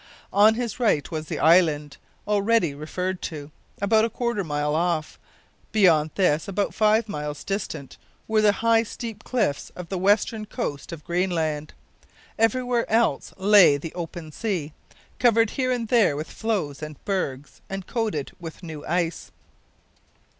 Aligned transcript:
On 0.33 0.55
his 0.55 0.79
right 0.79 1.11
was 1.11 1.27
the 1.27 1.37
island, 1.37 1.97
already 2.27 2.73
referred 2.73 3.21
to, 3.21 3.51
about 3.79 4.03
a 4.03 4.09
quarter 4.09 4.41
of 4.41 4.47
a 4.47 4.47
mile 4.47 4.73
off. 4.73 5.19
Beyond 5.71 6.09
this, 6.15 6.47
about 6.47 6.73
five 6.73 7.07
miles 7.07 7.43
distant, 7.43 7.97
were 8.27 8.41
the 8.41 8.51
high 8.65 8.81
steep 8.81 9.23
cliffs 9.23 9.69
of 9.75 9.89
the 9.89 9.99
western 9.99 10.47
coast 10.47 10.91
of 10.91 11.05
Greenland. 11.05 11.73
Everywhere 12.39 12.91
else 12.91 13.31
lay 13.37 13.77
the 13.77 13.93
open 13.93 14.31
sea, 14.31 14.73
covered 15.19 15.51
here 15.51 15.71
and 15.71 15.87
there 15.87 16.15
with 16.15 16.31
floes 16.31 16.81
and 16.81 16.97
bergs, 17.05 17.61
and 17.69 17.85
coated 17.85 18.31
with 18.39 18.63
new 18.63 18.83
ice. 18.87 19.29